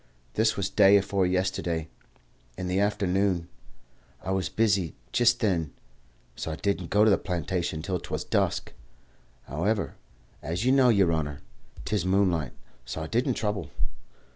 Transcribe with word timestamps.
This 0.33 0.57
was 0.57 0.67
day 0.67 0.97
afore 0.97 1.27
yesterday, 1.27 1.87
in 2.57 2.65
the 2.67 2.79
afternoon. 2.79 3.47
I 4.23 4.31
was 4.31 4.49
busy 4.49 4.95
jist 5.11 5.41
then, 5.41 5.73
so 6.35 6.49
I 6.51 6.55
didn't 6.55 6.89
go 6.89 7.03
to 7.03 7.09
the 7.11 7.19
plantation 7.19 7.83
till 7.83 7.99
'twas 7.99 8.23
dusk. 8.23 8.73
However, 9.43 9.93
as 10.41 10.65
you 10.65 10.71
know, 10.71 10.89
yer 10.89 11.13
honour, 11.13 11.41
'tis 11.85 12.03
moonlight, 12.03 12.53
so 12.83 13.03
I 13.03 13.05
didn't 13.05 13.35
trouble. 13.35 13.69